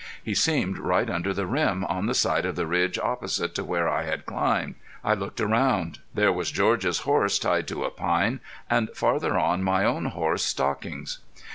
He 0.23 0.33
seemed 0.33 0.79
right 0.79 1.07
under 1.07 1.31
the 1.31 1.45
rim 1.45 1.83
on 1.85 2.07
the 2.07 2.15
side 2.15 2.43
of 2.47 2.55
the 2.55 2.65
ridge 2.65 2.97
opposite 2.97 3.53
to 3.53 3.63
where 3.63 3.87
I 3.87 4.01
had 4.05 4.25
climbed. 4.25 4.73
I 5.03 5.13
looked 5.13 5.39
around. 5.39 5.99
There 6.11 6.33
was 6.33 6.49
George's 6.49 7.01
horse 7.01 7.37
tied 7.37 7.67
to 7.67 7.83
a 7.83 7.91
pine, 7.91 8.39
and 8.67 8.89
farther 8.95 9.37
on 9.37 9.61
my 9.61 9.85
own 9.85 10.05
horse 10.05 10.43
Stockings. 10.43 11.19